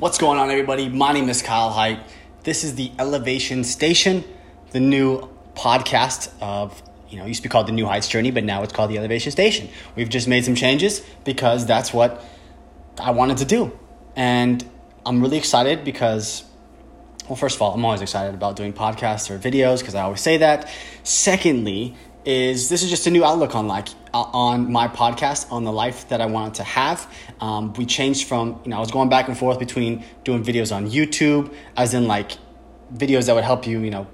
What's 0.00 0.16
going 0.16 0.38
on, 0.38 0.48
everybody? 0.50 0.88
My 0.88 1.12
name 1.12 1.28
is 1.28 1.42
Kyle 1.42 1.68
Height. 1.68 2.00
This 2.42 2.64
is 2.64 2.74
the 2.74 2.90
Elevation 2.98 3.64
Station, 3.64 4.24
the 4.70 4.80
new 4.80 5.28
podcast 5.52 6.32
of, 6.40 6.82
you 7.10 7.18
know, 7.18 7.26
used 7.26 7.42
to 7.42 7.48
be 7.50 7.52
called 7.52 7.66
the 7.66 7.72
New 7.72 7.84
Heights 7.84 8.08
Journey, 8.08 8.30
but 8.30 8.42
now 8.42 8.62
it's 8.62 8.72
called 8.72 8.90
the 8.90 8.96
Elevation 8.96 9.30
Station. 9.30 9.68
We've 9.96 10.08
just 10.08 10.26
made 10.26 10.46
some 10.46 10.54
changes 10.54 11.04
because 11.26 11.66
that's 11.66 11.92
what 11.92 12.24
I 12.98 13.10
wanted 13.10 13.36
to 13.36 13.44
do. 13.44 13.78
And 14.16 14.64
I'm 15.04 15.20
really 15.20 15.36
excited 15.36 15.84
because, 15.84 16.44
well, 17.28 17.36
first 17.36 17.56
of 17.56 17.60
all, 17.60 17.74
I'm 17.74 17.84
always 17.84 18.00
excited 18.00 18.34
about 18.34 18.56
doing 18.56 18.72
podcasts 18.72 19.30
or 19.30 19.38
videos 19.38 19.80
because 19.80 19.94
I 19.94 20.00
always 20.00 20.22
say 20.22 20.38
that. 20.38 20.70
Secondly, 21.02 21.94
is 22.24 22.70
this 22.70 22.82
is 22.82 22.88
just 22.88 23.06
a 23.06 23.10
new 23.10 23.22
outlook 23.22 23.54
on 23.54 23.68
like 23.68 23.88
on 24.12 24.70
my 24.70 24.88
podcast 24.88 25.50
on 25.52 25.64
the 25.64 25.72
life 25.72 26.08
that 26.08 26.20
I 26.20 26.26
wanted 26.26 26.54
to 26.54 26.64
have. 26.64 27.12
Um, 27.40 27.72
we 27.74 27.86
changed 27.86 28.26
from 28.28 28.60
you 28.64 28.70
know 28.70 28.76
I 28.76 28.80
was 28.80 28.90
going 28.90 29.08
back 29.08 29.28
and 29.28 29.36
forth 29.36 29.58
between 29.58 30.04
doing 30.24 30.44
videos 30.44 30.74
on 30.74 30.90
YouTube, 30.90 31.54
as 31.76 31.94
in 31.94 32.06
like 32.06 32.32
videos 32.94 33.26
that 33.26 33.34
would 33.34 33.44
help 33.44 33.66
you 33.66 33.80
you 33.80 33.90
know 33.90 34.06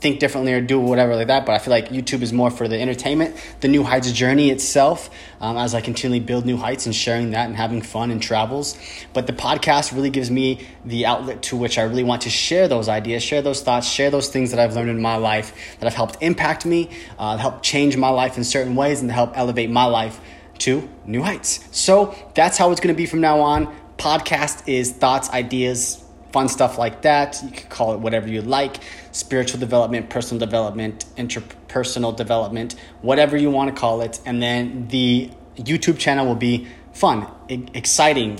think 0.00 0.20
differently 0.20 0.52
or 0.52 0.60
do 0.60 0.78
whatever 0.78 1.16
like 1.16 1.26
that. 1.26 1.44
But 1.44 1.52
I 1.52 1.58
feel 1.58 1.72
like 1.72 1.88
YouTube 1.88 2.22
is 2.22 2.32
more 2.32 2.50
for 2.50 2.68
the 2.68 2.80
entertainment, 2.80 3.36
the 3.60 3.68
New 3.68 3.82
Heights 3.82 4.10
journey 4.12 4.50
itself, 4.50 5.10
um, 5.40 5.56
as 5.56 5.74
I 5.74 5.80
continually 5.80 6.20
build 6.20 6.46
new 6.46 6.56
heights 6.56 6.86
and 6.86 6.94
sharing 6.94 7.30
that 7.32 7.46
and 7.46 7.56
having 7.56 7.82
fun 7.82 8.10
and 8.10 8.22
travels. 8.22 8.78
But 9.12 9.26
the 9.26 9.32
podcast 9.32 9.92
really 9.92 10.10
gives 10.10 10.30
me 10.30 10.66
the 10.84 11.06
outlet 11.06 11.42
to 11.44 11.56
which 11.56 11.78
I 11.78 11.82
really 11.82 12.04
want 12.04 12.22
to 12.22 12.30
share 12.30 12.68
those 12.68 12.88
ideas, 12.88 13.22
share 13.22 13.42
those 13.42 13.62
thoughts, 13.62 13.88
share 13.88 14.10
those 14.10 14.28
things 14.28 14.50
that 14.50 14.60
I've 14.60 14.74
learned 14.74 14.90
in 14.90 15.02
my 15.02 15.16
life 15.16 15.52
that 15.80 15.86
have 15.86 15.94
helped 15.94 16.18
impact 16.20 16.64
me, 16.64 16.90
uh, 17.18 17.36
help 17.36 17.62
change 17.62 17.96
my 17.96 18.08
life 18.08 18.36
in 18.36 18.44
certain 18.44 18.74
ways, 18.76 19.00
and 19.00 19.10
help 19.10 19.36
elevate 19.36 19.70
my 19.70 19.84
life 19.84 20.20
to 20.58 20.88
new 21.06 21.22
heights. 21.22 21.64
So 21.72 22.14
that's 22.34 22.58
how 22.58 22.70
it's 22.70 22.80
going 22.80 22.94
to 22.94 22.96
be 22.96 23.06
from 23.06 23.20
now 23.20 23.40
on. 23.40 23.74
Podcast 23.96 24.68
is 24.68 24.92
thoughts, 24.92 25.28
ideas, 25.30 26.04
fun 26.32 26.48
stuff 26.48 26.78
like 26.78 27.02
that. 27.02 27.40
You 27.42 27.50
can 27.50 27.68
call 27.68 27.94
it 27.94 28.00
whatever 28.00 28.28
you 28.28 28.42
like 28.42 28.78
spiritual 29.12 29.60
development, 29.60 30.10
personal 30.10 30.38
development, 30.38 31.04
interpersonal 31.16 32.14
development, 32.16 32.74
whatever 33.02 33.36
you 33.36 33.50
want 33.50 33.74
to 33.74 33.80
call 33.80 34.00
it. 34.02 34.20
And 34.24 34.42
then 34.42 34.88
the 34.88 35.30
YouTube 35.56 35.98
channel 35.98 36.26
will 36.26 36.34
be 36.34 36.68
fun, 36.92 37.26
exciting 37.48 38.38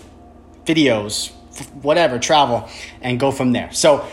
videos, 0.65 1.33
whatever, 1.83 2.19
travel, 2.19 2.69
and 3.01 3.19
go 3.19 3.31
from 3.31 3.53
there. 3.53 3.73
So, 3.73 4.07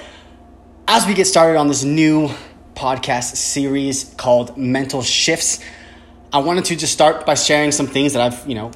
as 0.88 1.06
we 1.08 1.16
get 1.16 1.26
started 1.26 1.58
on 1.58 1.68
this 1.68 1.84
new 1.84 2.30
podcast 2.76 3.36
series 3.36 4.14
called 4.18 4.56
Mental 4.56 5.02
Shifts, 5.02 5.60
I 6.32 6.40
wanted 6.40 6.66
to 6.66 6.76
just 6.76 6.94
start 6.94 7.26
by 7.26 7.34
sharing 7.34 7.72
some 7.72 7.88
things 7.88 8.14
that 8.14 8.22
I've, 8.22 8.48
you 8.48 8.56
know, 8.56 8.72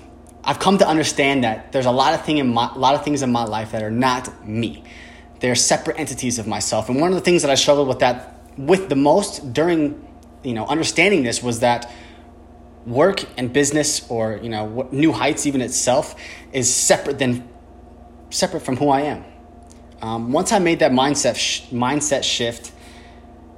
I've 0.49 0.57
come 0.57 0.79
to 0.79 0.87
understand 0.87 1.43
that 1.43 1.71
there's 1.71 1.85
a 1.85 1.91
lot 1.91 2.15
of 2.15 2.25
thing 2.25 2.39
in 2.39 2.51
my, 2.51 2.71
a 2.73 2.79
lot 2.79 2.95
of 2.95 3.03
things 3.03 3.21
in 3.21 3.31
my 3.31 3.43
life 3.43 3.71
that 3.73 3.83
are 3.83 3.91
not 3.91 4.47
me. 4.47 4.83
They're 5.41 5.53
separate 5.53 5.99
entities 5.99 6.39
of 6.39 6.47
myself. 6.47 6.89
And 6.89 6.99
one 6.99 7.09
of 7.09 7.15
the 7.15 7.21
things 7.21 7.43
that 7.43 7.51
I 7.51 7.53
struggled 7.53 7.87
with 7.87 7.99
that 7.99 8.35
with 8.57 8.89
the 8.89 8.95
most 8.95 9.53
during, 9.53 10.03
you 10.41 10.55
know, 10.55 10.65
understanding 10.65 11.21
this 11.21 11.43
was 11.43 11.59
that 11.59 11.91
work 12.87 13.23
and 13.37 13.53
business 13.53 14.09
or, 14.09 14.39
you 14.41 14.49
know, 14.49 14.89
New 14.91 15.11
Heights 15.11 15.45
even 15.45 15.61
itself 15.61 16.15
is 16.51 16.73
separate 16.73 17.19
than 17.19 17.47
separate 18.31 18.61
from 18.61 18.77
who 18.77 18.89
I 18.89 19.01
am. 19.01 19.25
Um, 20.01 20.31
once 20.31 20.51
I 20.51 20.57
made 20.57 20.79
that 20.79 20.91
mindset 20.91 21.35
sh- 21.35 21.61
mindset 21.69 22.23
shift, 22.23 22.71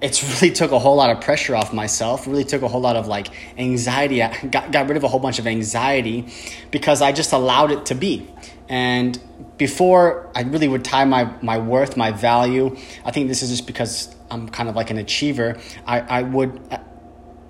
it's 0.01 0.41
really 0.41 0.53
took 0.61 0.71
a 0.71 0.79
whole 0.79 0.95
lot 0.95 1.09
of 1.09 1.21
pressure 1.21 1.55
off 1.55 1.73
myself 1.73 2.27
really 2.27 2.43
took 2.43 2.61
a 2.61 2.67
whole 2.67 2.81
lot 2.81 2.95
of 2.95 3.07
like 3.07 3.27
anxiety 3.57 4.21
I 4.21 4.35
got, 4.45 4.71
got 4.71 4.87
rid 4.87 4.97
of 4.97 5.03
a 5.03 5.07
whole 5.07 5.19
bunch 5.19 5.39
of 5.39 5.47
anxiety 5.47 6.27
because 6.71 7.01
i 7.01 7.11
just 7.11 7.33
allowed 7.33 7.71
it 7.71 7.85
to 7.87 7.95
be 7.95 8.27
and 8.67 9.19
before 9.57 10.29
i 10.35 10.41
really 10.41 10.67
would 10.67 10.83
tie 10.83 11.05
my, 11.05 11.31
my 11.41 11.57
worth 11.57 11.97
my 11.97 12.11
value 12.11 12.75
i 13.05 13.11
think 13.11 13.27
this 13.27 13.41
is 13.41 13.49
just 13.49 13.67
because 13.67 14.15
i'm 14.29 14.49
kind 14.49 14.69
of 14.69 14.75
like 14.75 14.89
an 14.89 14.97
achiever 14.97 15.59
i, 15.85 15.99
I 15.99 16.23
would 16.23 16.59
uh, 16.71 16.79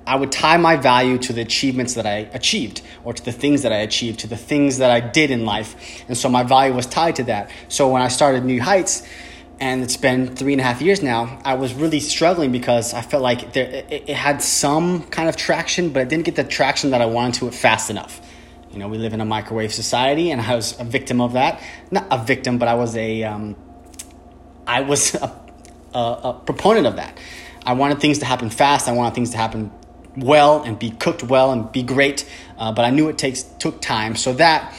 I 0.06 0.16
would 0.16 0.32
tie 0.32 0.58
my 0.58 0.76
value 0.76 1.18
to 1.20 1.34
the 1.34 1.42
achievements 1.42 1.94
that 1.94 2.06
I 2.06 2.30
achieved 2.34 2.82
or 3.04 3.14
to 3.14 3.24
the 3.24 3.32
things 3.32 3.62
that 3.62 3.72
I 3.72 3.78
achieved, 3.78 4.20
to 4.22 4.28
the 4.28 4.36
things 4.36 4.80
that 4.80 4.90
I 4.90 5.00
did 5.00 5.32
in 5.32 5.46
life. 5.46 6.04
And 6.08 6.18
so 6.18 6.28
my 6.28 6.44
value 6.44 6.74
was 6.74 6.88
tied 6.88 7.18
to 7.18 7.24
that. 7.26 7.52
So 7.68 7.90
when 7.90 8.02
I 8.02 8.08
started 8.08 8.44
New 8.44 8.62
Heights, 8.62 9.08
and 9.62 9.84
it's 9.84 9.96
been 9.96 10.36
three 10.36 10.54
and 10.54 10.60
a 10.60 10.64
half 10.64 10.82
years 10.82 11.04
now, 11.04 11.40
I 11.46 11.54
was 11.54 11.76
really 11.76 12.00
struggling 12.00 12.52
because 12.52 12.96
I 12.96 13.02
felt 13.02 13.22
like 13.22 13.54
there, 13.54 13.70
it, 13.70 14.06
it, 14.08 14.16
had 14.16 14.42
some 14.42 15.04
kind 15.04 15.30
of 15.30 15.38
traction, 15.38 15.90
but 15.90 16.02
it 16.02 16.10
didn't 16.10 16.26
get 16.26 16.36
the 16.36 16.44
traction 16.44 16.90
that 16.92 17.00
I 17.00 17.06
wanted 17.06 17.36
to 17.36 17.48
it 17.48 17.54
fast 17.54 17.92
enough. 17.92 18.20
You 18.72 18.80
know, 18.80 18.88
we 18.88 18.98
live 18.98 19.14
in 19.14 19.22
a 19.22 19.26
microwave 19.26 19.72
society, 19.72 20.32
and 20.32 20.42
I 20.42 20.56
was 20.56 20.80
a 20.80 20.84
victim 20.84 21.22
of 21.22 21.34
that. 21.34 21.62
Not 21.92 22.08
a 22.10 22.18
victim, 22.18 22.58
but 22.58 22.70
I 22.70 22.74
was 22.74 22.98
a, 22.98 23.24
um, 23.24 23.56
I 24.66 24.82
was 24.82 25.14
a, 25.22 25.32
a, 25.94 26.00
a 26.00 26.42
proponent 26.44 26.88
of 26.88 26.96
that. 26.96 27.20
I 27.64 27.74
wanted 27.74 28.00
things 28.00 28.18
to 28.20 28.26
happen 28.26 28.50
fast. 28.50 28.88
I 28.88 28.94
wanted 28.94 29.14
things 29.14 29.30
to 29.30 29.38
happen 29.38 29.72
well 30.18 30.64
and 30.64 30.80
be 30.80 30.90
cooked 30.90 31.22
well 31.22 31.52
and 31.52 31.72
be 31.72 31.84
great, 31.84 32.28
uh, 32.58 32.72
but 32.72 32.84
I 32.84 32.90
knew 32.90 33.10
it 33.10 33.20
takes 33.20 33.44
took 33.44 33.80
time. 33.80 34.16
So 34.16 34.34
that 34.34 34.76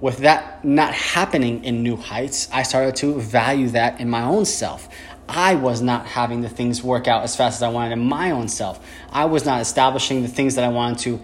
with 0.00 0.18
that 0.18 0.64
not 0.64 0.92
happening 0.92 1.64
in 1.64 1.82
New 1.82 1.96
Heights, 1.96 2.48
I 2.52 2.62
started 2.62 2.96
to 2.96 3.20
value 3.20 3.68
that 3.70 4.00
in 4.00 4.10
my 4.10 4.22
own 4.22 4.44
self. 4.44 4.88
I 5.28 5.54
was 5.54 5.80
not 5.80 6.06
having 6.06 6.42
the 6.42 6.48
things 6.48 6.82
work 6.82 7.08
out 7.08 7.22
as 7.22 7.34
fast 7.34 7.56
as 7.56 7.62
I 7.62 7.68
wanted 7.68 7.92
in 7.92 8.00
my 8.00 8.30
own 8.30 8.48
self. 8.48 8.84
I 9.10 9.24
was 9.24 9.46
not 9.46 9.60
establishing 9.60 10.22
the 10.22 10.28
things 10.28 10.56
that 10.56 10.64
I 10.64 10.68
wanted 10.68 10.98
to, 10.98 11.20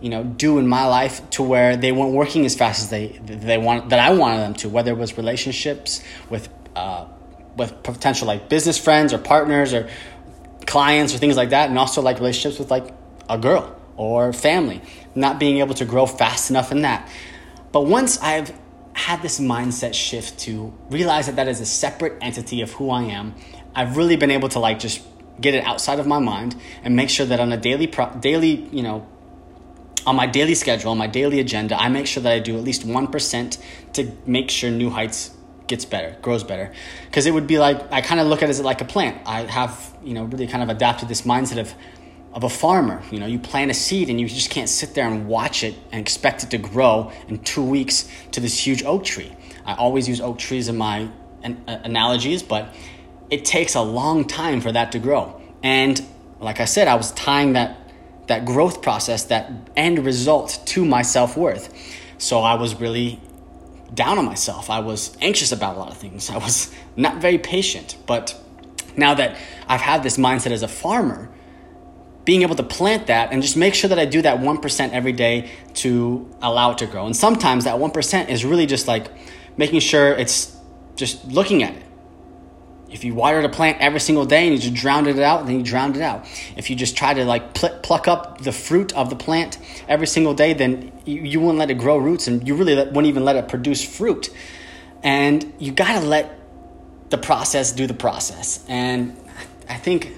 you 0.00 0.10
know, 0.10 0.24
do 0.24 0.58
in 0.58 0.66
my 0.66 0.86
life 0.86 1.28
to 1.30 1.42
where 1.42 1.76
they 1.76 1.92
weren't 1.92 2.14
working 2.14 2.44
as 2.46 2.56
fast 2.56 2.82
as 2.82 2.90
they 2.90 3.08
they 3.24 3.58
want 3.58 3.90
that 3.90 4.00
I 4.00 4.12
wanted 4.14 4.38
them 4.38 4.54
to. 4.54 4.68
Whether 4.68 4.90
it 4.90 4.98
was 4.98 5.16
relationships 5.16 6.02
with 6.30 6.48
uh, 6.74 7.06
with 7.56 7.82
potential 7.84 8.26
like 8.26 8.48
business 8.48 8.76
friends 8.76 9.12
or 9.12 9.18
partners 9.18 9.72
or 9.72 9.88
clients 10.66 11.14
or 11.14 11.18
things 11.18 11.36
like 11.36 11.50
that, 11.50 11.68
and 11.68 11.78
also 11.78 12.02
like 12.02 12.16
relationships 12.16 12.58
with 12.58 12.70
like 12.70 12.92
a 13.28 13.38
girl 13.38 13.76
or 13.96 14.32
family. 14.32 14.82
Not 15.14 15.38
being 15.38 15.58
able 15.58 15.74
to 15.74 15.84
grow 15.84 16.06
fast 16.06 16.50
enough 16.50 16.72
in 16.72 16.82
that. 16.82 17.08
But 17.74 17.86
once 17.86 18.18
I've 18.22 18.56
had 18.92 19.20
this 19.20 19.40
mindset 19.40 19.94
shift 19.94 20.38
to 20.46 20.72
realize 20.90 21.26
that 21.26 21.34
that 21.34 21.48
is 21.48 21.60
a 21.60 21.66
separate 21.66 22.16
entity 22.20 22.60
of 22.60 22.70
who 22.70 22.88
I 22.88 23.02
am, 23.02 23.34
I've 23.74 23.96
really 23.96 24.14
been 24.14 24.30
able 24.30 24.48
to 24.50 24.60
like 24.60 24.78
just 24.78 25.02
get 25.40 25.54
it 25.54 25.64
outside 25.64 25.98
of 25.98 26.06
my 26.06 26.20
mind 26.20 26.54
and 26.84 26.94
make 26.94 27.10
sure 27.10 27.26
that 27.26 27.40
on 27.40 27.50
a 27.50 27.56
daily 27.56 27.88
pro- 27.88 28.14
daily, 28.14 28.68
you 28.70 28.84
know, 28.84 29.04
on 30.06 30.14
my 30.14 30.28
daily 30.28 30.54
schedule, 30.54 30.92
on 30.92 30.98
my 30.98 31.08
daily 31.08 31.40
agenda, 31.40 31.74
I 31.76 31.88
make 31.88 32.06
sure 32.06 32.22
that 32.22 32.32
I 32.32 32.38
do 32.38 32.56
at 32.56 32.62
least 32.62 32.86
1% 32.86 33.58
to 33.94 34.12
make 34.24 34.52
sure 34.52 34.70
New 34.70 34.90
Heights 34.90 35.34
gets 35.66 35.84
better, 35.84 36.16
grows 36.22 36.44
better. 36.44 36.72
Because 37.06 37.26
it 37.26 37.32
would 37.32 37.48
be 37.48 37.58
like, 37.58 37.90
I 37.90 38.02
kind 38.02 38.20
of 38.20 38.28
look 38.28 38.40
at 38.40 38.48
it 38.48 38.50
as 38.50 38.60
like 38.60 38.82
a 38.82 38.84
plant. 38.84 39.20
I 39.26 39.40
have, 39.46 39.96
you 40.04 40.14
know, 40.14 40.22
really 40.22 40.46
kind 40.46 40.62
of 40.62 40.68
adapted 40.68 41.08
this 41.08 41.22
mindset 41.22 41.58
of 41.58 41.74
of 42.34 42.42
a 42.44 42.48
farmer. 42.50 43.02
You 43.10 43.20
know, 43.20 43.26
you 43.26 43.38
plant 43.38 43.70
a 43.70 43.74
seed 43.74 44.10
and 44.10 44.20
you 44.20 44.28
just 44.28 44.50
can't 44.50 44.68
sit 44.68 44.94
there 44.94 45.06
and 45.06 45.26
watch 45.26 45.62
it 45.62 45.74
and 45.92 46.00
expect 46.00 46.42
it 46.42 46.50
to 46.50 46.58
grow 46.58 47.12
in 47.28 47.38
two 47.38 47.62
weeks 47.64 48.08
to 48.32 48.40
this 48.40 48.58
huge 48.58 48.82
oak 48.82 49.04
tree. 49.04 49.32
I 49.64 49.74
always 49.74 50.08
use 50.08 50.20
oak 50.20 50.38
trees 50.38 50.68
in 50.68 50.76
my 50.76 51.08
uh, 51.44 51.54
analogies, 51.66 52.42
but 52.42 52.74
it 53.30 53.44
takes 53.44 53.74
a 53.74 53.80
long 53.80 54.26
time 54.26 54.60
for 54.60 54.72
that 54.72 54.92
to 54.92 54.98
grow. 54.98 55.40
And 55.62 56.04
like 56.40 56.60
I 56.60 56.66
said, 56.66 56.88
I 56.88 56.96
was 56.96 57.12
tying 57.12 57.54
that 57.54 57.80
that 58.26 58.46
growth 58.46 58.80
process, 58.80 59.24
that 59.24 59.52
end 59.76 60.04
result 60.04 60.62
to 60.66 60.84
my 60.84 61.02
self 61.02 61.36
worth. 61.36 61.72
So 62.18 62.40
I 62.40 62.54
was 62.54 62.74
really 62.74 63.20
down 63.92 64.18
on 64.18 64.24
myself. 64.24 64.70
I 64.70 64.80
was 64.80 65.16
anxious 65.20 65.52
about 65.52 65.76
a 65.76 65.78
lot 65.78 65.90
of 65.90 65.98
things. 65.98 66.30
I 66.30 66.38
was 66.38 66.74
not 66.96 67.20
very 67.20 67.38
patient. 67.38 67.96
But 68.06 68.38
now 68.96 69.14
that 69.14 69.36
I've 69.68 69.80
had 69.80 70.02
this 70.02 70.16
mindset 70.16 70.52
as 70.52 70.62
a 70.62 70.68
farmer, 70.68 71.30
being 72.24 72.42
able 72.42 72.56
to 72.56 72.62
plant 72.62 73.08
that 73.08 73.32
and 73.32 73.42
just 73.42 73.56
make 73.56 73.74
sure 73.74 73.88
that 73.88 73.98
I 73.98 74.06
do 74.06 74.22
that 74.22 74.38
1% 74.38 74.90
every 74.92 75.12
day 75.12 75.50
to 75.74 76.30
allow 76.40 76.72
it 76.72 76.78
to 76.78 76.86
grow. 76.86 77.06
And 77.06 77.16
sometimes 77.16 77.64
that 77.64 77.76
1% 77.76 78.28
is 78.28 78.44
really 78.44 78.66
just 78.66 78.88
like 78.88 79.10
making 79.56 79.80
sure 79.80 80.12
it's 80.12 80.56
just 80.96 81.24
looking 81.26 81.62
at 81.62 81.74
it. 81.74 81.82
If 82.90 83.02
you 83.02 83.14
water 83.14 83.42
the 83.42 83.48
plant 83.48 83.80
every 83.80 83.98
single 83.98 84.24
day 84.24 84.46
and 84.46 84.54
you 84.54 84.60
just 84.60 84.74
drown 84.74 85.08
it 85.08 85.18
out, 85.18 85.46
then 85.46 85.56
you 85.56 85.64
drown 85.64 85.96
it 85.96 86.00
out. 86.00 86.26
If 86.56 86.70
you 86.70 86.76
just 86.76 86.96
try 86.96 87.12
to 87.12 87.24
like 87.24 87.52
pl- 87.52 87.80
pluck 87.82 88.06
up 88.06 88.40
the 88.40 88.52
fruit 88.52 88.92
of 88.94 89.10
the 89.10 89.16
plant 89.16 89.58
every 89.88 90.06
single 90.06 90.32
day, 90.32 90.52
then 90.52 90.92
you, 91.04 91.20
you 91.22 91.40
won't 91.40 91.58
let 91.58 91.70
it 91.70 91.74
grow 91.74 91.96
roots 91.96 92.28
and 92.28 92.46
you 92.46 92.54
really 92.54 92.76
won't 92.90 93.06
even 93.06 93.24
let 93.24 93.34
it 93.34 93.48
produce 93.48 93.84
fruit. 93.84 94.30
And 95.02 95.52
you 95.58 95.72
gotta 95.72 96.06
let 96.06 96.38
the 97.10 97.18
process 97.18 97.72
do 97.72 97.88
the 97.88 97.94
process. 97.94 98.64
And 98.68 99.16
I 99.68 99.74
think 99.74 100.16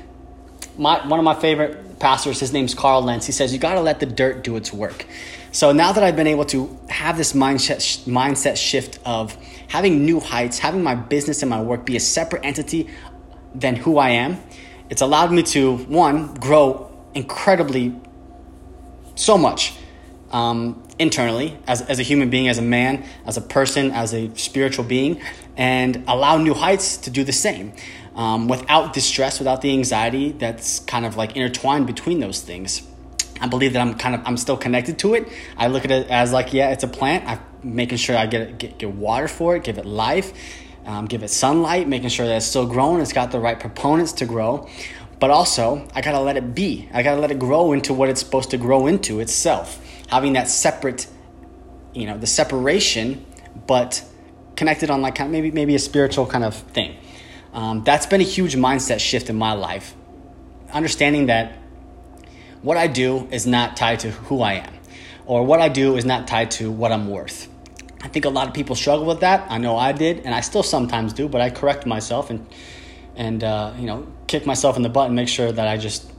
my, 0.76 1.06
one 1.06 1.19
of 1.19 1.25
my 1.25 1.35
favorite 1.35 1.86
pastors, 1.98 2.40
his 2.40 2.52
name's 2.52 2.75
Carl 2.75 3.02
Lentz. 3.02 3.26
He 3.26 3.32
says, 3.32 3.52
You 3.52 3.58
got 3.58 3.75
to 3.75 3.81
let 3.81 4.00
the 4.00 4.06
dirt 4.06 4.44
do 4.44 4.56
its 4.56 4.72
work. 4.72 5.06
So 5.52 5.72
now 5.72 5.93
that 5.93 6.04
I've 6.04 6.16
been 6.16 6.26
able 6.26 6.44
to 6.46 6.78
have 6.88 7.16
this 7.16 7.32
mindset, 7.32 8.04
mindset 8.04 8.56
shift 8.56 8.98
of 9.04 9.37
having 9.69 10.04
new 10.04 10.20
heights, 10.20 10.58
having 10.58 10.82
my 10.82 10.94
business 10.94 11.43
and 11.43 11.50
my 11.50 11.62
work 11.62 11.87
be 11.87 11.96
a 11.96 12.00
separate 12.00 12.44
entity 12.44 12.88
than 13.54 13.76
who 13.76 13.98
I 13.98 14.10
am, 14.10 14.43
it's 14.90 15.00
allowed 15.00 15.32
me 15.32 15.43
to, 15.44 15.76
one, 15.76 16.34
grow 16.34 16.93
incredibly 17.14 17.94
so 19.14 19.38
much. 19.38 19.75
Um, 20.31 20.82
internally 20.98 21.58
as, 21.66 21.82
as 21.82 21.98
a 21.98 22.02
human 22.02 22.31
being, 22.31 22.48
as 22.48 22.58
a 22.58 22.62
man, 22.62 23.04
as 23.26 23.37
a 23.37 23.40
person, 23.40 23.90
as 23.90 24.14
a 24.14 24.34
spiritual 24.34 24.84
being, 24.84 25.20
and 25.56 26.04
allow 26.08 26.38
New 26.38 26.54
Heights 26.54 26.96
to 26.98 27.10
do 27.10 27.25
the 27.25 27.32
same 27.32 27.72
um, 28.17 28.49
without 28.49 28.95
the 28.95 29.01
stress, 29.01 29.39
without 29.39 29.61
the 29.61 29.71
anxiety 29.73 30.33
that's 30.33 30.81
kind 30.81 31.05
of 31.05 31.17
like 31.17 31.37
intertwined 31.37 31.87
between 31.87 32.19
those 32.19 32.41
things. 32.41 32.83
I 33.41 33.47
believe 33.47 33.75
that 33.75 33.81
I'm 33.81 33.95
kind 33.95 34.15
of 34.15 34.23
I'm 34.25 34.39
still 34.39 34.57
connected 34.57 34.99
to 35.01 35.15
it. 35.15 35.29
I 35.59 35.67
look 35.69 35.85
at 35.85 35.91
it 35.91 36.09
as 36.09 36.33
like 36.33 36.53
yeah, 36.55 36.71
it's 36.71 36.83
a 36.83 36.89
plant. 36.89 37.29
I'm 37.29 37.41
making 37.63 37.99
sure 37.99 38.17
I 38.17 38.27
get 38.27 38.59
get, 38.59 38.79
get 38.79 38.91
water 38.91 39.29
for 39.29 39.57
it, 39.57 39.65
give 39.65 39.77
it 39.77 39.85
life, 39.85 40.33
um, 40.87 41.05
give 41.05 41.23
it 41.23 41.29
sunlight, 41.29 41.87
making 41.87 42.09
sure 42.09 42.27
that 42.27 42.37
it's 42.37 42.47
still 42.47 42.67
growing. 42.67 43.03
It's 43.03 43.13
got 43.13 43.31
the 43.31 43.39
right 43.39 43.61
proponents 43.61 44.13
to 44.15 44.27
grow, 44.27 44.69
but 45.21 45.31
also 45.31 45.87
I 45.95 46.01
gotta 46.01 46.21
let 46.21 46.39
it 46.39 46.55
be. 46.55 46.89
I 46.95 47.03
gotta 47.03 47.21
let 47.21 47.31
it 47.31 47.39
grow 47.39 47.73
into 47.73 47.93
what 47.93 48.09
it's 48.09 48.21
supposed 48.21 48.51
to 48.51 48.57
grow 48.57 48.87
into 48.87 49.21
itself. 49.21 49.83
Having 50.09 50.33
that 50.35 50.49
separate, 50.49 51.07
you 51.93 52.07
know, 52.07 52.17
the 52.17 52.27
separation, 52.27 53.27
but 53.67 54.03
connected 54.57 54.89
on 54.89 55.03
like 55.03 55.21
maybe 55.29 55.51
maybe 55.51 55.75
a 55.75 55.79
spiritual 55.79 56.25
kind 56.27 56.45
of 56.45 56.55
thing. 56.55 56.97
Um, 57.52 57.84
that's 57.84 58.06
been 58.06 58.20
a 58.20 58.25
huge 58.25 58.56
mindset 58.56 59.00
shift 59.00 59.31
in 59.31 59.37
my 59.37 59.52
life. 59.52 59.94
Understanding 60.72 61.26
that 61.26 61.52
what 62.62 62.76
I 62.76 62.87
do 62.87 63.28
is 63.31 63.46
not 63.46 63.76
tied 63.76 64.00
to 64.00 64.10
who 64.10 64.43
I 64.43 64.54
am, 64.54 64.75
or 65.25 65.44
what 65.44 65.60
I 65.60 65.69
do 65.69 65.96
is 65.96 66.04
not 66.04 66.26
tied 66.26 66.50
to 66.52 66.70
what 66.70 66.93
I'm 66.93 67.08
worth. 67.08 67.48
I 68.02 68.08
think 68.08 68.25
a 68.25 68.28
lot 68.28 68.46
of 68.48 68.54
people 68.54 68.76
struggle 68.76 69.06
with 69.06 69.20
that. 69.20 69.50
I 69.50 69.58
know 69.58 69.76
I 69.76 69.93
did, 69.93 70.20
and 70.20 70.34
I 70.34 70.40
still 70.40 70.62
sometimes 70.62 71.12
do, 71.12 71.28
but 71.28 71.40
I 71.40 71.50
correct 71.50 71.87
myself 71.87 72.31
and 72.31 72.46
and 73.16 73.43
uh, 73.43 73.72
you 73.78 73.87
know 73.87 74.06
kick 74.26 74.46
myself 74.46 74.76
in 74.76 74.82
the 74.82 74.88
butt 74.88 75.06
and 75.06 75.16
make 75.16 75.28
sure 75.28 75.50
that 75.50 75.66
I 75.66 75.76
just 75.76 76.10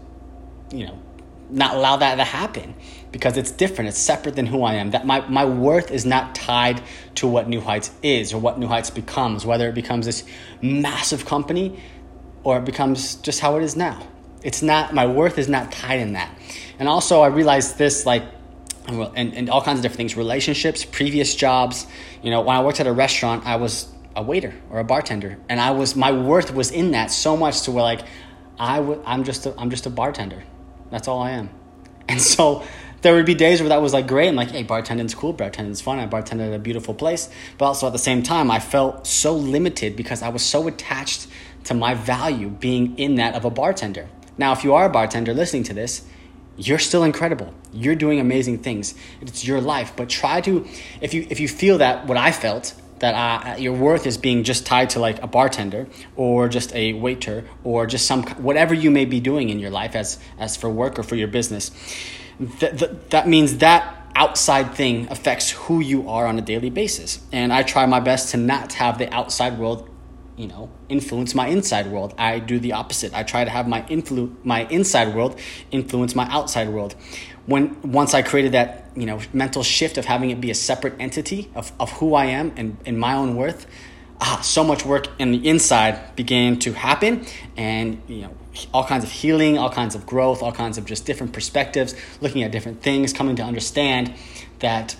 you 0.72 0.88
know 0.88 1.00
not 1.50 1.76
allow 1.76 1.98
that 1.98 2.16
to 2.16 2.24
happen 2.24 2.76
because 3.12 3.38
it's 3.38 3.52
different. 3.52 3.90
It's 3.90 3.98
separate 3.98 4.36
than 4.36 4.46
who 4.46 4.64
I 4.64 4.76
am. 4.76 4.92
That 4.92 5.06
my, 5.06 5.28
my 5.28 5.46
worth 5.46 5.92
is 5.92 6.06
not 6.06 6.36
tied 6.36 6.82
to 7.16 7.28
what 7.28 7.48
New 7.48 7.62
Heights 7.62 7.92
is 8.04 8.34
or 8.34 8.40
what 8.40 8.60
New 8.60 8.68
Heights 8.68 8.90
becomes, 8.90 9.46
whether 9.46 9.70
it 9.70 9.76
becomes 9.76 10.06
this 10.06 10.24
massive 10.62 11.26
company 11.26 11.80
or 12.44 12.58
it 12.58 12.66
becomes 12.66 13.16
just 13.16 13.40
how 13.40 13.58
it 13.58 13.64
is 13.64 13.76
now. 13.76 14.06
It's 14.44 14.62
not 14.62 14.94
my 14.94 15.06
worth 15.06 15.38
is 15.38 15.48
not 15.48 15.72
tied 15.72 16.00
in 16.00 16.14
that. 16.14 16.30
And 16.80 16.88
also 16.88 17.22
I 17.22 17.28
realized 17.28 17.78
this 17.78 18.06
like 18.06 18.24
and, 18.88 19.34
and 19.34 19.50
all 19.50 19.62
kinds 19.62 19.80
of 19.80 19.84
different 19.84 19.98
things, 19.98 20.16
relationships, 20.16 20.86
previous 20.86 21.36
jobs. 21.36 21.88
You 22.22 22.32
know, 22.32 22.42
when 22.42 22.56
I 22.56 22.64
worked 22.64 22.80
at 22.80 22.88
a 22.88 22.94
restaurant, 22.94 23.46
I 23.46 23.58
was 23.58 23.88
a 24.16 24.24
waiter 24.24 24.54
or 24.70 24.80
a 24.80 24.84
bartender, 24.84 25.38
and 25.50 25.60
I 25.60 25.72
was 25.72 25.96
my 25.96 26.12
worth 26.12 26.54
was 26.54 26.72
in 26.72 26.92
that 26.92 27.12
so 27.12 27.36
much 27.36 27.64
to 27.64 27.72
where 27.72 27.84
like 27.84 28.02
I 28.60 28.78
w- 28.78 29.02
I'm 29.06 29.24
just 29.24 29.46
a, 29.46 29.54
I'm 29.60 29.70
just 29.70 29.86
a 29.86 29.90
bartender. 29.90 30.44
That's 30.90 31.08
all 31.08 31.22
I 31.22 31.32
am. 31.32 31.50
And 32.10 32.22
so 32.22 32.64
there 33.02 33.16
would 33.16 33.26
be 33.26 33.36
days 33.36 33.60
where 33.60 33.68
that 33.68 33.82
was 33.82 33.92
like 33.92 34.08
great. 34.08 34.30
I'm 34.30 34.36
like, 34.36 34.52
hey, 34.52 34.64
bartending's 34.64 35.14
cool, 35.14 35.34
bartending's 35.34 35.82
fun. 35.82 36.00
I 36.00 36.08
bartended 36.08 36.48
at 36.48 36.54
a 36.54 36.60
beautiful 36.60 36.94
place. 36.94 37.30
But 37.58 37.66
also 37.66 37.88
at 37.88 37.94
the 37.94 38.00
same 38.00 38.24
time, 38.24 38.50
I 38.50 38.60
felt 38.60 39.06
so 39.06 39.36
limited 39.36 39.98
because 39.98 40.22
I 40.22 40.30
was 40.30 40.42
so 40.42 40.68
attached 40.70 41.28
to 41.66 41.74
my 41.74 41.94
value 41.94 42.50
being 42.50 42.98
in 42.98 43.16
that 43.16 43.36
of 43.36 43.44
a 43.44 43.50
bartender. 43.50 44.08
Now, 44.38 44.54
if 44.54 44.64
you 44.64 44.74
are 44.74 44.86
a 44.86 44.90
bartender 44.90 45.34
listening 45.34 45.64
to 45.64 45.74
this, 45.74 46.06
you're 46.56 46.80
still 46.80 47.04
incredible. 47.04 47.54
You're 47.72 47.96
doing 47.96 48.20
amazing 48.20 48.60
things. 48.60 48.96
It's 49.22 49.46
your 49.46 49.62
life. 49.62 49.94
But 49.96 50.10
try 50.10 50.42
to, 50.42 50.66
if 51.02 51.14
you 51.14 51.28
if 51.30 51.40
you 51.40 51.48
feel 51.48 51.78
that 51.80 52.08
what 52.08 52.18
I 52.18 52.32
felt 52.32 52.74
that 53.00 53.14
uh, 53.14 53.56
your 53.58 53.74
worth 53.74 54.06
is 54.06 54.18
being 54.18 54.44
just 54.44 54.66
tied 54.66 54.90
to 54.92 55.00
like 55.00 55.22
a 55.22 55.28
bartender 55.28 55.88
or 56.16 56.48
just 56.48 56.74
a 56.76 56.94
waiter 56.94 57.46
or 57.64 57.86
just 57.86 58.06
some 58.06 58.24
whatever 58.38 58.74
you 58.74 58.92
may 58.92 59.06
be 59.06 59.20
doing 59.20 59.50
in 59.50 59.60
your 59.60 59.72
life 59.72 59.96
as 59.96 60.20
as 60.40 60.56
for 60.56 60.70
work 60.70 60.98
or 61.00 61.04
for 61.04 61.16
your 61.16 61.28
business 61.28 61.72
th- 62.60 62.78
th- 62.78 62.92
that 63.10 63.28
means 63.28 63.58
that 63.58 63.98
outside 64.18 64.74
thing 64.74 65.08
affects 65.12 65.52
who 65.52 65.80
you 65.80 66.10
are 66.10 66.26
on 66.26 66.40
a 66.40 66.42
daily 66.42 66.72
basis. 66.72 67.20
And 67.32 67.54
I 67.54 67.62
try 67.62 67.86
my 67.86 68.00
best 68.00 68.32
to 68.32 68.38
not 68.38 68.74
have 68.74 68.98
the 68.98 69.14
outside 69.14 69.60
world, 69.60 69.88
you 70.38 70.48
know, 70.48 70.70
influence 70.88 71.34
my 71.34 71.48
inside 71.48 71.88
world. 71.88 72.14
I 72.18 72.40
do 72.40 72.60
the 72.60 72.74
opposite. 72.74 73.14
I 73.14 73.24
try 73.24 73.44
to 73.44 73.50
have 73.50 73.68
my 73.68 73.82
influ- 73.84 74.34
my 74.44 74.66
inside 74.68 75.16
world 75.16 75.40
influence 75.72 76.16
my 76.16 76.28
outside 76.30 76.70
world. 76.70 76.96
When 77.48 77.82
once 77.82 78.14
I 78.14 78.22
created 78.22 78.52
that, 78.52 78.92
you 78.96 79.06
know, 79.06 79.20
mental 79.34 79.64
shift 79.64 79.98
of 79.98 80.06
having 80.06 80.30
it 80.30 80.40
be 80.40 80.52
a 80.52 80.56
separate 80.56 80.94
entity 81.00 81.50
of, 81.56 81.72
of 81.80 81.92
who 81.94 82.14
I 82.14 82.26
am 82.26 82.54
and, 82.56 82.78
and 82.86 83.00
my 83.00 83.16
own 83.16 83.36
worth, 83.36 83.66
ah, 84.22 84.40
so 84.44 84.64
much 84.64 84.86
work 84.86 85.08
in 85.20 85.32
the 85.32 85.48
inside 85.48 86.16
began 86.16 86.60
to 86.60 86.74
happen 86.74 87.26
and 87.56 88.02
you 88.08 88.22
know 88.22 88.32
all 88.74 88.84
kinds 88.84 89.04
of 89.04 89.12
healing 89.12 89.58
all 89.60 89.70
kinds 89.70 89.94
of 89.94 90.08
growth 90.08 90.42
all 90.42 90.52
kinds 90.52 90.80
of 90.80 90.86
just 90.86 91.06
different 91.06 91.32
perspectives 91.32 91.94
looking 92.22 92.42
at 92.42 92.52
different 92.52 92.82
things 92.82 93.14
coming 93.14 93.36
to 93.36 93.44
understand 93.44 94.12
that 94.60 94.96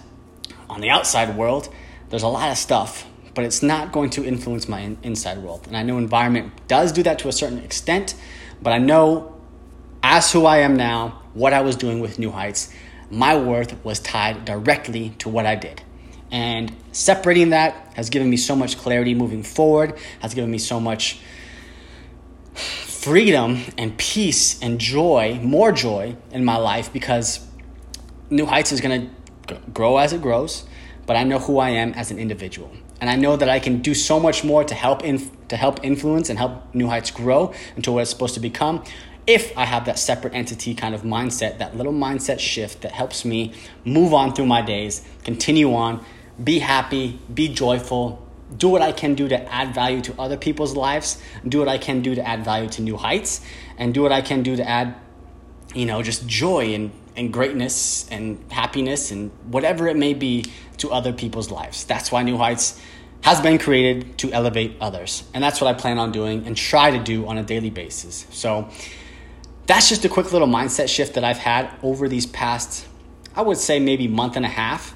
on 0.70 0.80
the 0.82 0.90
outside 0.90 1.36
world 1.36 1.68
there's 2.10 2.22
a 2.22 2.28
lot 2.28 2.52
of 2.52 2.58
stuff 2.58 3.07
but 3.38 3.46
it's 3.46 3.62
not 3.62 3.92
going 3.92 4.10
to 4.10 4.26
influence 4.26 4.68
my 4.68 4.80
in- 4.80 4.98
inside 5.04 5.38
world. 5.38 5.68
And 5.68 5.78
i 5.78 5.84
know 5.84 5.98
environment 6.00 6.52
does 6.68 6.92
do 6.92 7.04
that 7.04 7.20
to 7.20 7.30
a 7.30 7.32
certain 7.32 7.60
extent 7.60 8.16
but 8.62 8.74
i 8.74 8.80
know 8.80 9.36
as 10.04 10.32
who 10.32 10.46
i 10.46 10.58
am 10.58 10.76
now 10.76 11.22
what 11.34 11.54
i 11.54 11.62
was 11.62 11.76
doing 11.76 12.00
with 12.00 12.18
new 12.18 12.32
heights 12.32 12.74
my 13.10 13.38
worth 13.38 13.74
was 13.86 14.00
tied 14.00 14.46
directly 14.46 15.12
to 15.20 15.30
what 15.30 15.46
i 15.46 15.56
did. 15.56 15.82
And 16.30 16.76
separating 16.92 17.52
that 17.52 17.94
has 17.96 18.10
given 18.10 18.30
me 18.30 18.38
so 18.38 18.56
much 18.56 18.78
clarity 18.78 19.14
moving 19.14 19.44
forward, 19.44 19.98
has 20.20 20.34
given 20.34 20.52
me 20.52 20.58
so 20.58 20.80
much 20.80 21.22
freedom 22.54 23.62
and 23.78 23.98
peace 23.98 24.62
and 24.62 24.80
joy, 24.80 25.40
more 25.42 25.72
joy 25.72 26.18
in 26.32 26.44
my 26.44 26.58
life 26.58 26.92
because 26.92 27.46
New 28.30 28.46
Heights 28.46 28.74
is 28.74 28.82
going 28.82 29.10
to 29.48 29.56
grow 29.74 29.98
as 29.98 30.12
it 30.12 30.22
grows, 30.22 30.66
but 31.08 31.16
I 31.16 31.24
know 31.24 31.40
who 31.40 31.58
I 31.58 31.72
am 31.72 31.94
as 31.94 32.12
an 32.12 32.20
individual. 32.20 32.72
And 33.02 33.10
I 33.10 33.16
know 33.16 33.36
that 33.36 33.50
I 33.50 33.60
can 33.60 33.82
do 33.82 33.96
so 33.96 34.20
much 34.20 34.44
more 34.44 34.64
to 34.64 34.76
help 34.76 35.04
in, 35.04 35.32
to 35.48 35.58
help 35.58 35.84
influence 35.84 36.30
and 36.30 36.38
help 36.38 36.76
New 36.76 36.88
Heights 36.88 37.10
grow 37.10 37.54
into 37.76 37.92
what 37.92 38.02
it's 38.02 38.12
supposed 38.12 38.36
to 38.36 38.40
become 38.40 38.84
if 39.28 39.56
I 39.58 39.66
have 39.66 39.86
that 39.86 40.00
separate 40.00 40.34
entity 40.34 40.74
kind 40.74 40.96
of 40.96 41.02
mindset, 41.02 41.58
that 41.58 41.76
little 41.76 41.92
mindset 41.92 42.40
shift 42.40 42.82
that 42.82 42.94
helps 42.94 43.26
me 43.26 43.54
move 43.84 44.14
on 44.14 44.34
through 44.34 44.46
my 44.46 44.62
days, 44.62 45.06
continue 45.26 45.76
on, 45.76 46.04
be 46.42 46.60
happy, 46.60 47.20
be 47.34 47.50
joyful, 47.50 48.26
do 48.56 48.70
what 48.70 48.82
I 48.82 48.94
can 48.94 49.16
do 49.16 49.28
to 49.28 49.54
add 49.54 49.76
value 49.76 50.00
to 50.04 50.16
other 50.18 50.38
people's 50.38 50.78
lives, 50.78 51.22
do 51.46 51.60
what 51.60 51.68
I 51.68 51.78
can 51.78 52.02
do 52.02 52.16
to 52.16 52.26
add 52.26 52.46
value 52.46 52.70
to 52.70 52.82
new 52.82 52.96
heights, 52.96 53.42
and 53.78 53.94
do 53.94 54.02
what 54.02 54.14
I 54.14 54.22
can 54.22 54.44
do 54.44 54.56
to 54.56 54.68
add, 54.68 54.96
you 55.76 55.86
know, 55.86 56.02
just 56.02 56.26
joy 56.26 56.74
and, 56.74 56.92
and 57.18 57.34
greatness 57.34 58.08
and 58.10 58.40
happiness 58.52 59.12
and 59.12 59.32
whatever 59.48 59.88
it 59.88 59.98
may 59.98 60.14
be 60.14 60.46
to 60.78 60.92
other 60.92 61.12
people's 61.12 61.52
lives. 61.52 61.84
That's 61.84 62.12
why 62.12 62.24
New 62.24 62.38
Heights 62.38 62.80
has 63.22 63.42
been 63.42 63.58
created 63.58 64.18
to 64.20 64.32
elevate 64.32 64.78
others. 64.80 65.24
And 65.34 65.44
that's 65.44 65.60
what 65.60 65.68
I 65.68 65.78
plan 65.78 65.98
on 65.98 66.12
doing 66.12 66.46
and 66.46 66.56
try 66.56 66.92
to 66.92 67.00
do 67.04 67.28
on 67.28 67.38
a 67.38 67.44
daily 67.44 67.72
basis. 67.72 68.28
So 68.30 68.70
that's 69.66 69.90
just 69.90 70.06
a 70.06 70.10
quick 70.10 70.32
little 70.32 70.48
mindset 70.48 70.88
shift 70.88 71.16
that 71.16 71.24
I've 71.24 71.40
had 71.40 71.70
over 71.84 72.08
these 72.08 72.26
past, 72.28 72.88
I 73.36 73.42
would 73.42 73.58
say 73.58 73.80
maybe 73.80 74.08
month 74.08 74.38
and 74.38 74.46
a 74.46 74.50
half 74.50 74.96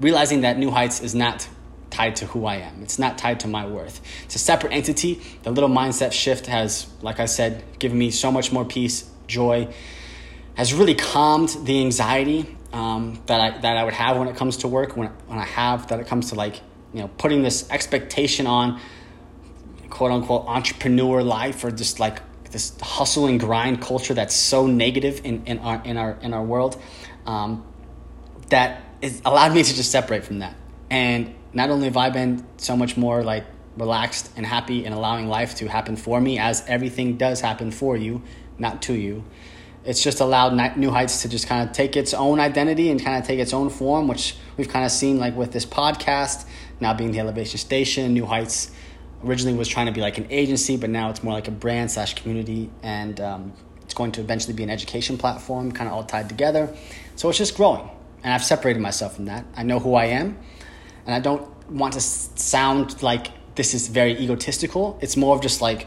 realizing 0.00 0.42
that 0.42 0.58
New 0.58 0.70
Heights 0.70 1.00
is 1.00 1.14
not 1.14 1.48
tied 1.90 2.16
to 2.16 2.26
who 2.26 2.44
I 2.44 2.56
am. 2.56 2.82
It's 2.82 2.98
not 2.98 3.16
tied 3.16 3.40
to 3.40 3.48
my 3.48 3.66
worth. 3.66 4.00
It's 4.24 4.34
a 4.34 4.38
separate 4.38 4.72
entity. 4.72 5.20
The 5.42 5.50
little 5.50 5.70
mindset 5.70 6.12
shift 6.12 6.46
has, 6.46 6.86
like 7.00 7.20
I 7.20 7.26
said, 7.26 7.64
given 7.78 7.98
me 7.98 8.10
so 8.10 8.30
much 8.30 8.52
more 8.52 8.64
peace, 8.64 9.08
joy, 9.26 9.72
has 10.56 10.74
really 10.74 10.94
calmed 10.94 11.50
the 11.64 11.80
anxiety 11.80 12.56
um, 12.72 13.22
that, 13.26 13.40
I, 13.40 13.58
that 13.58 13.76
I 13.76 13.84
would 13.84 13.94
have 13.94 14.16
when 14.16 14.28
it 14.28 14.36
comes 14.36 14.58
to 14.58 14.68
work, 14.68 14.96
when, 14.96 15.08
when 15.26 15.38
I 15.38 15.44
have, 15.44 15.88
that 15.88 16.00
it 16.00 16.06
comes 16.06 16.30
to 16.30 16.34
like, 16.34 16.60
you 16.92 17.00
know, 17.00 17.08
putting 17.18 17.42
this 17.42 17.70
expectation 17.70 18.46
on 18.46 18.80
quote 19.90 20.10
unquote 20.10 20.46
entrepreneur 20.46 21.22
life 21.22 21.62
or 21.62 21.70
just 21.70 22.00
like 22.00 22.20
this 22.50 22.72
hustle 22.80 23.26
and 23.26 23.38
grind 23.38 23.80
culture 23.80 24.14
that's 24.14 24.34
so 24.34 24.66
negative 24.66 25.20
in, 25.24 25.44
in 25.46 25.58
our 25.58 25.82
in 25.84 25.96
our 25.96 26.18
in 26.22 26.32
our 26.32 26.42
world 26.42 26.80
um, 27.26 27.66
that 28.48 28.82
it 29.02 29.20
allowed 29.24 29.54
me 29.54 29.62
to 29.62 29.74
just 29.74 29.90
separate 29.90 30.24
from 30.24 30.40
that. 30.40 30.54
And 30.90 31.34
not 31.52 31.70
only 31.70 31.86
have 31.86 31.96
I 31.96 32.10
been 32.10 32.46
so 32.56 32.76
much 32.76 32.96
more 32.96 33.22
like 33.22 33.44
relaxed 33.76 34.30
and 34.36 34.46
happy 34.46 34.84
and 34.84 34.94
allowing 34.94 35.28
life 35.28 35.56
to 35.56 35.68
happen 35.68 35.96
for 35.96 36.20
me 36.20 36.38
as 36.38 36.64
everything 36.66 37.16
does 37.16 37.40
happen 37.40 37.70
for 37.70 37.96
you, 37.96 38.22
not 38.58 38.82
to 38.82 38.94
you. 38.94 39.24
It's 39.86 40.02
just 40.02 40.20
allowed 40.20 40.76
New 40.76 40.90
Heights 40.90 41.22
to 41.22 41.28
just 41.28 41.46
kind 41.46 41.68
of 41.68 41.74
take 41.74 41.96
its 41.96 42.12
own 42.12 42.40
identity 42.40 42.90
and 42.90 43.02
kind 43.02 43.20
of 43.20 43.26
take 43.26 43.38
its 43.38 43.52
own 43.52 43.70
form, 43.70 44.08
which 44.08 44.36
we've 44.56 44.68
kind 44.68 44.84
of 44.84 44.90
seen 44.90 45.18
like 45.18 45.36
with 45.36 45.52
this 45.52 45.64
podcast, 45.64 46.46
now 46.80 46.92
being 46.92 47.12
the 47.12 47.20
Elevation 47.20 47.58
Station. 47.58 48.12
New 48.12 48.26
Heights 48.26 48.70
originally 49.24 49.56
was 49.56 49.68
trying 49.68 49.86
to 49.86 49.92
be 49.92 50.00
like 50.00 50.18
an 50.18 50.26
agency, 50.30 50.76
but 50.76 50.90
now 50.90 51.10
it's 51.10 51.22
more 51.22 51.34
like 51.34 51.48
a 51.48 51.52
brand 51.52 51.90
slash 51.90 52.14
community, 52.14 52.70
and 52.82 53.20
um, 53.20 53.52
it's 53.82 53.94
going 53.94 54.12
to 54.12 54.20
eventually 54.20 54.54
be 54.54 54.62
an 54.62 54.70
education 54.70 55.16
platform, 55.16 55.72
kind 55.72 55.88
of 55.88 55.94
all 55.94 56.04
tied 56.04 56.28
together. 56.28 56.74
So 57.14 57.28
it's 57.28 57.38
just 57.38 57.56
growing 57.56 57.88
and 58.26 58.34
I've 58.34 58.44
separated 58.44 58.80
myself 58.80 59.14
from 59.14 59.26
that. 59.26 59.46
I 59.56 59.62
know 59.62 59.78
who 59.78 59.94
I 59.94 60.06
am, 60.06 60.36
and 61.06 61.14
I 61.14 61.20
don't 61.20 61.48
want 61.70 61.94
to 61.94 62.00
sound 62.00 63.00
like 63.00 63.28
this 63.54 63.72
is 63.72 63.86
very 63.86 64.18
egotistical. 64.18 64.98
It's 65.00 65.16
more 65.16 65.36
of 65.36 65.42
just 65.42 65.60
like 65.60 65.86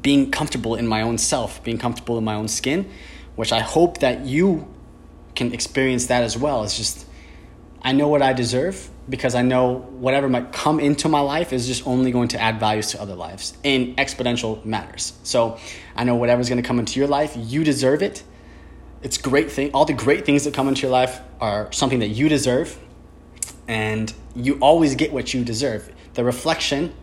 being 0.00 0.30
comfortable 0.30 0.74
in 0.74 0.86
my 0.86 1.02
own 1.02 1.18
self, 1.18 1.62
being 1.62 1.78
comfortable 1.78 2.18
in 2.18 2.24
my 2.24 2.34
own 2.34 2.48
skin, 2.48 2.90
which 3.36 3.52
I 3.52 3.60
hope 3.60 3.98
that 3.98 4.24
you 4.24 4.68
can 5.34 5.52
experience 5.52 6.06
that 6.06 6.22
as 6.22 6.36
well. 6.36 6.64
It's 6.64 6.76
just 6.76 7.06
I 7.82 7.92
know 7.92 8.08
what 8.08 8.22
I 8.22 8.32
deserve 8.32 8.88
because 9.08 9.34
I 9.34 9.42
know 9.42 9.78
whatever 9.78 10.28
might 10.28 10.52
come 10.52 10.78
into 10.78 11.08
my 11.08 11.20
life 11.20 11.52
is 11.52 11.66
just 11.66 11.84
only 11.86 12.12
going 12.12 12.28
to 12.28 12.40
add 12.40 12.60
values 12.60 12.92
to 12.92 13.02
other 13.02 13.16
lives 13.16 13.56
in 13.64 13.96
exponential 13.96 14.64
matters. 14.64 15.14
So 15.24 15.58
I 15.96 16.04
know 16.04 16.14
whatever's 16.14 16.48
going 16.48 16.62
to 16.62 16.66
come 16.66 16.78
into 16.78 17.00
your 17.00 17.08
life, 17.08 17.34
you 17.36 17.64
deserve 17.64 18.02
it. 18.02 18.22
It's 19.02 19.18
great 19.18 19.50
thing. 19.50 19.72
All 19.72 19.84
the 19.84 19.92
great 19.92 20.24
things 20.24 20.44
that 20.44 20.54
come 20.54 20.68
into 20.68 20.82
your 20.82 20.92
life 20.92 21.20
are 21.40 21.72
something 21.72 21.98
that 21.98 22.10
you 22.10 22.28
deserve, 22.28 22.78
and 23.66 24.12
you 24.36 24.58
always 24.60 24.94
get 24.94 25.12
what 25.12 25.34
you 25.34 25.42
deserve. 25.44 25.92
The 26.14 26.22
reflection, 26.22 26.94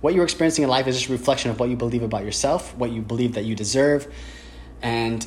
what 0.00 0.14
you're 0.14 0.24
experiencing 0.24 0.64
in 0.64 0.70
life, 0.70 0.86
is 0.86 0.96
just 0.96 1.08
a 1.08 1.12
reflection 1.12 1.50
of 1.50 1.60
what 1.60 1.68
you 1.68 1.76
believe 1.76 2.02
about 2.02 2.24
yourself, 2.24 2.74
what 2.76 2.90
you 2.90 3.02
believe 3.02 3.34
that 3.34 3.44
you 3.44 3.54
deserve, 3.54 4.12
and 4.82 5.26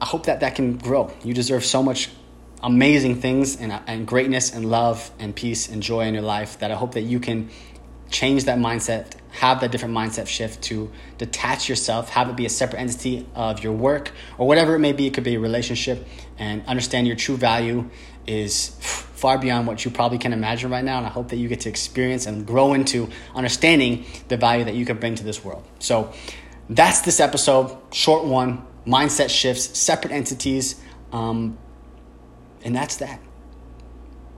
I 0.00 0.04
hope 0.04 0.26
that 0.26 0.40
that 0.40 0.56
can 0.56 0.78
grow. 0.78 1.12
You 1.22 1.32
deserve 1.32 1.64
so 1.64 1.82
much 1.82 2.10
amazing 2.62 3.20
things 3.20 3.56
and, 3.56 3.72
uh, 3.72 3.80
and 3.86 4.06
greatness 4.06 4.52
and 4.52 4.70
love 4.70 5.10
and 5.18 5.34
peace 5.34 5.68
and 5.68 5.82
joy 5.82 6.06
in 6.06 6.14
your 6.14 6.22
life 6.22 6.58
that 6.60 6.70
I 6.70 6.74
hope 6.74 6.94
that 6.94 7.02
you 7.02 7.20
can 7.20 7.50
change 8.10 8.44
that 8.44 8.58
mindset, 8.58 9.14
have 9.30 9.60
that 9.60 9.72
different 9.72 9.94
mindset 9.94 10.26
shift 10.26 10.62
to 10.64 10.90
detach 11.18 11.68
yourself, 11.68 12.10
have 12.10 12.28
it 12.28 12.36
be 12.36 12.46
a 12.46 12.50
separate 12.50 12.80
entity 12.80 13.26
of 13.34 13.64
your 13.64 13.72
work 13.72 14.12
or 14.38 14.46
whatever 14.46 14.74
it 14.74 14.80
may 14.80 14.92
be. 14.92 15.06
It 15.06 15.14
could 15.14 15.24
be 15.24 15.34
a 15.34 15.40
relationship 15.40 16.06
and 16.38 16.64
understand 16.66 17.06
your 17.06 17.16
true 17.16 17.36
value 17.36 17.88
is 18.26 18.68
far 18.80 19.38
beyond 19.38 19.66
what 19.66 19.84
you 19.84 19.90
probably 19.90 20.18
can 20.18 20.32
imagine 20.32 20.70
right 20.70 20.84
now. 20.84 20.98
And 20.98 21.06
I 21.06 21.10
hope 21.10 21.28
that 21.28 21.36
you 21.36 21.48
get 21.48 21.60
to 21.60 21.68
experience 21.68 22.26
and 22.26 22.46
grow 22.46 22.74
into 22.74 23.08
understanding 23.34 24.04
the 24.28 24.36
value 24.36 24.64
that 24.64 24.74
you 24.74 24.84
can 24.84 24.98
bring 24.98 25.14
to 25.14 25.24
this 25.24 25.44
world. 25.44 25.64
So 25.78 26.12
that's 26.68 27.02
this 27.02 27.20
episode, 27.20 27.76
short 27.92 28.24
one, 28.24 28.66
mindset 28.86 29.30
shifts, 29.30 29.78
separate 29.78 30.12
entities. 30.12 30.80
Um, 31.12 31.58
and 32.64 32.74
that's 32.74 32.96
that. 32.96 33.20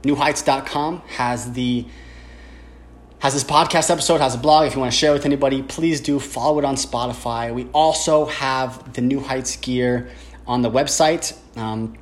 Newheights.com 0.02 1.02
has 1.06 1.52
the 1.52 1.86
has 3.20 3.32
this 3.32 3.44
podcast 3.44 3.88
episode, 3.88 4.20
has 4.20 4.34
a 4.34 4.38
blog. 4.38 4.66
If 4.66 4.74
you 4.74 4.80
want 4.80 4.92
to 4.92 4.98
share 4.98 5.14
with 5.14 5.24
anybody, 5.24 5.62
please 5.62 6.02
do 6.02 6.20
follow 6.20 6.58
it 6.58 6.64
on 6.66 6.74
Spotify. 6.74 7.54
We 7.54 7.64
also 7.72 8.26
have 8.26 8.92
the 8.92 9.00
New 9.00 9.20
Heights 9.20 9.56
gear 9.56 10.10
on 10.46 10.60
the 10.60 10.70
website. 10.70 11.34
Um, 11.56 11.96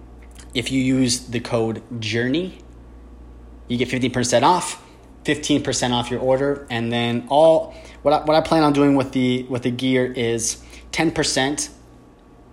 if 0.54 0.71
you 0.71 0.82
use 0.82 1.28
the 1.28 1.40
code 1.40 1.82
JOURNEY, 2.00 2.59
you 3.68 3.78
get 3.78 3.88
15% 3.88 4.42
off, 4.42 4.82
15% 5.25 5.92
off 5.92 6.11
your 6.11 6.21
order. 6.21 6.66
And 6.71 6.92
then 6.92 7.26
all 7.28 7.75
what 8.02 8.12
I, 8.12 8.25
what 8.25 8.37
I 8.37 8.40
plan 8.40 8.62
on 8.64 8.73
doing 8.73 8.97
with 8.97 9.12
the 9.12 9.44
with 9.44 9.62
the 9.62 9.71
gear 9.71 10.12
is 10.12 10.62
10% 10.92 11.71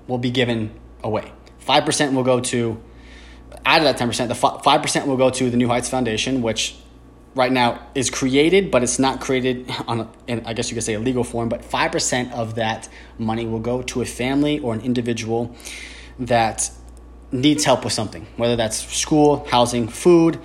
will 0.07 0.17
be 0.17 0.31
given 0.31 0.71
away. 1.03 1.31
5% 1.65 2.13
will 2.13 2.23
go 2.23 2.39
to 2.39 2.81
out 3.65 3.81
of 3.81 3.83
that 3.83 3.97
10%, 3.97 4.27
the 4.27 4.33
5% 4.33 5.05
will 5.05 5.17
go 5.17 5.29
to 5.29 5.49
the 5.49 5.57
New 5.57 5.67
Heights 5.67 5.89
Foundation, 5.89 6.41
which 6.41 6.75
right 7.35 7.51
now 7.51 7.87
is 7.93 8.09
created, 8.09 8.71
but 8.71 8.81
it's 8.83 8.97
not 8.97 9.21
created 9.21 9.69
on, 9.87 10.09
in, 10.27 10.45
I 10.45 10.53
guess 10.53 10.69
you 10.69 10.75
could 10.75 10.83
say, 10.83 10.95
a 10.95 10.99
legal 10.99 11.23
form. 11.23 11.49
But 11.49 11.61
5% 11.61 12.31
of 12.31 12.55
that 12.55 12.89
money 13.17 13.45
will 13.45 13.59
go 13.59 13.81
to 13.83 14.01
a 14.01 14.05
family 14.05 14.59
or 14.59 14.73
an 14.73 14.81
individual 14.81 15.55
that 16.17 16.71
needs 17.31 17.63
help 17.63 17.83
with 17.83 17.93
something, 17.93 18.25
whether 18.37 18.55
that's 18.55 18.77
school, 18.95 19.45
housing, 19.49 19.87
food, 19.87 20.39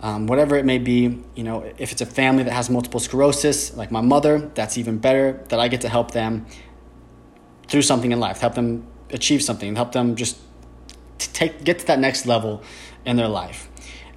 um, 0.00 0.26
whatever 0.26 0.56
it 0.56 0.64
may 0.64 0.78
be. 0.78 1.22
You 1.34 1.44
know, 1.44 1.72
if 1.78 1.92
it's 1.92 2.00
a 2.00 2.06
family 2.06 2.42
that 2.44 2.52
has 2.52 2.70
multiple 2.70 3.00
sclerosis, 3.00 3.76
like 3.76 3.90
my 3.90 4.00
mother, 4.00 4.50
that's 4.54 4.78
even 4.78 4.98
better 4.98 5.42
that 5.48 5.60
I 5.60 5.68
get 5.68 5.82
to 5.82 5.88
help 5.88 6.12
them 6.12 6.46
through 7.68 7.82
something 7.82 8.12
in 8.12 8.20
life, 8.20 8.38
help 8.40 8.54
them 8.54 8.86
achieve 9.10 9.42
something, 9.42 9.76
help 9.76 9.92
them 9.92 10.16
just 10.16 10.38
take 11.18 11.64
get 11.64 11.78
to 11.80 11.86
that 11.86 11.98
next 11.98 12.26
level 12.26 12.62
in 13.04 13.16
their 13.16 13.28
life. 13.28 13.68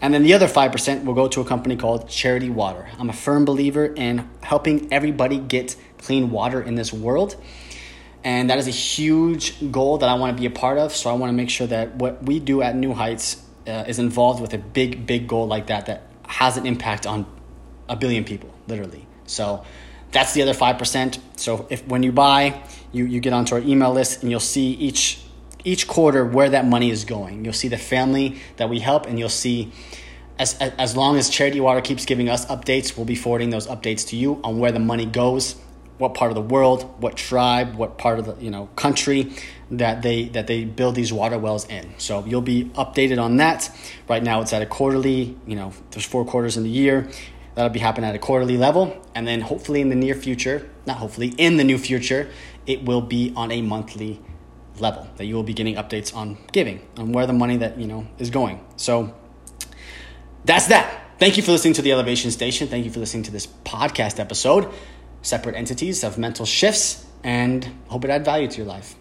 And 0.02 0.14
then 0.14 0.24
the 0.24 0.34
other 0.34 0.48
5% 0.48 1.06
will 1.06 1.14
go 1.14 1.28
to 1.30 1.42
a 1.42 1.46
company 1.46 1.76
called 1.76 2.10
Charity 2.10 2.50
Water. 2.50 2.88
I'm 3.00 3.10
a 3.10 3.14
firm 3.14 3.46
believer 3.46 3.86
in 3.86 4.30
helping 4.42 4.92
everybody 4.92 5.40
get 5.40 5.76
clean 5.98 6.32
water 6.32 6.62
in 6.62 6.76
this 6.76 6.92
world. 6.92 7.36
And 8.26 8.50
that 8.50 8.58
is 8.58 8.68
a 8.68 8.72
huge 8.72 9.72
goal 9.72 10.00
that 10.00 10.10
I 10.10 10.16
want 10.16 10.36
to 10.36 10.42
be 10.42 10.48
a 10.48 10.50
part 10.50 10.80
of. 10.80 10.94
So 10.96 11.12
I 11.12 11.14
want 11.14 11.30
to 11.30 11.34
make 11.34 11.52
sure 11.52 11.68
that 11.68 11.96
what 11.96 12.24
we 12.24 12.40
do 12.40 12.64
at 12.64 12.76
New 12.76 12.94
Heights 12.94 13.42
uh, 13.68 13.86
is 13.88 14.00
involved 14.00 14.42
with 14.42 14.54
a 14.54 14.58
big, 14.58 15.06
big 15.06 15.28
goal 15.28 15.48
like 15.48 15.68
that 15.68 15.86
that 15.86 16.10
has 16.28 16.58
an 16.58 16.66
impact 16.66 17.06
on 17.06 17.28
a 17.88 17.96
billion 17.96 18.24
people, 18.24 18.52
literally. 18.68 19.06
So 19.28 19.64
that's 20.12 20.34
the 20.34 20.42
other 20.42 20.54
5%. 20.54 21.20
So 21.36 21.68
if 21.70 21.86
when 21.88 22.02
you 22.02 22.12
buy, 22.12 22.64
you, 22.92 23.06
you 23.06 23.20
get 23.20 23.32
onto 23.32 23.54
our 23.54 23.62
email 23.62 23.94
list 23.94 24.24
and 24.24 24.32
you'll 24.32 24.40
see 24.40 24.72
each 24.72 25.22
each 25.64 25.88
quarter 25.88 26.24
where 26.24 26.48
that 26.48 26.64
money 26.64 26.92
is 26.92 27.06
going. 27.06 27.44
You'll 27.44 27.54
see 27.54 27.70
the 27.70 27.78
family 27.78 28.40
that 28.58 28.70
we 28.70 28.80
help, 28.80 29.08
and 29.08 29.18
you'll 29.18 29.30
see 29.30 29.72
as, 30.38 30.54
as 30.60 30.96
long 30.96 31.18
as 31.18 31.30
Charity 31.30 31.60
Water 31.60 31.82
keeps 31.82 32.06
giving 32.06 32.30
us 32.30 32.46
updates, 32.48 32.96
we'll 32.96 33.06
be 33.06 33.16
forwarding 33.16 33.50
those 33.50 33.68
updates 33.68 34.08
to 34.10 34.16
you 34.16 34.40
on 34.44 34.60
where 34.60 34.72
the 34.72 34.80
money 34.80 35.06
goes, 35.06 35.56
what 35.98 36.14
part 36.14 36.32
of 36.32 36.36
the 36.36 36.42
world, 36.42 37.02
what 37.02 37.16
tribe, 37.16 37.76
what 37.76 37.98
part 37.98 38.20
of 38.20 38.26
the 38.26 38.44
you 38.44 38.52
know 38.52 38.68
country 38.76 39.34
that 39.72 40.02
they 40.02 40.26
that 40.30 40.48
they 40.48 40.66
build 40.66 40.96
these 40.96 41.12
water 41.12 41.38
wells 41.38 41.68
in. 41.68 41.94
So 41.98 42.26
you'll 42.26 42.42
be 42.42 42.66
updated 42.76 43.22
on 43.22 43.38
that. 43.38 43.70
Right 44.08 44.24
now 44.24 44.42
it's 44.42 44.54
at 44.54 44.62
a 44.62 44.66
quarterly, 44.66 45.38
you 45.48 45.56
know, 45.56 45.74
there's 45.92 46.06
four 46.06 46.26
quarters 46.26 46.58
in 46.58 46.64
the 46.64 46.70
year. 46.70 47.10
That'll 47.56 47.70
be 47.70 47.80
happening 47.80 48.10
at 48.10 48.16
a 48.16 48.20
quarterly 48.20 48.58
level. 48.58 49.02
And 49.16 49.26
then 49.26 49.40
hopefully 49.40 49.80
in 49.80 49.88
the 49.88 49.96
near 49.96 50.14
future, 50.14 50.70
not 50.86 50.98
hopefully, 50.98 51.34
in 51.38 51.56
the 51.56 51.64
new 51.64 51.78
future, 51.78 52.30
it 52.68 52.84
will 52.84 53.02
be 53.02 53.32
on 53.36 53.52
a 53.52 53.62
monthly 53.62 54.20
level 54.80 55.08
that 55.16 55.26
you 55.26 55.36
will 55.36 55.44
be 55.44 55.54
getting 55.54 55.76
updates 55.76 56.16
on 56.16 56.38
giving 56.52 56.86
on 56.98 57.12
where 57.12 57.26
the 57.26 57.34
money 57.34 57.58
that 57.58 57.80
you 57.80 57.88
know 57.88 58.06
is 58.20 58.30
going 58.30 58.60
so 58.76 59.14
that's 60.44 60.68
that 60.68 61.02
thank 61.18 61.38
you 61.38 61.44
for 61.44 61.52
listening 61.52 61.74
to 61.74 61.82
the 61.82 61.94
elevation 61.94 62.30
station 62.30 62.68
thank 62.68 62.84
you 62.84 62.92
for 62.92 63.00
listening 63.00 63.24
to 63.24 63.32
this 63.32 63.48
podcast 63.64 64.20
episode 64.20 64.70
separate 65.26 65.56
entities 65.56 66.04
of 66.04 66.18
mental 66.18 66.46
shifts 66.46 67.06
and 67.24 67.66
hope 67.88 68.06
it 68.06 68.12
add 68.12 68.24
value 68.24 68.48
to 68.48 68.58
your 68.58 68.68
life. 68.68 68.96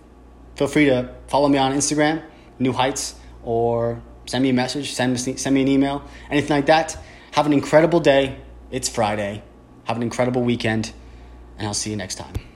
Feel 0.56 0.68
free 0.68 0.86
to 0.86 1.14
follow 1.28 1.48
me 1.48 1.58
on 1.58 1.72
instagram 1.72 2.22
new 2.58 2.72
heights 2.72 3.14
or 3.42 4.00
send 4.26 4.42
me 4.42 4.50
a 4.50 4.52
message 4.52 4.92
send 4.92 5.12
me, 5.12 5.18
send 5.36 5.54
me 5.54 5.62
an 5.62 5.68
email 5.68 6.02
anything 6.30 6.56
like 6.56 6.66
that. 6.66 6.96
Have 7.32 7.46
an 7.46 7.52
incredible 7.52 8.00
day. 8.00 8.38
It's 8.70 8.88
friday. 8.88 9.42
Have 9.84 9.96
an 9.96 10.02
incredible 10.02 10.42
weekend 10.42 10.92
and 11.58 11.66
i'll 11.68 11.74
see 11.74 11.90
you 11.90 11.96
next 11.96 12.14
time 12.14 12.53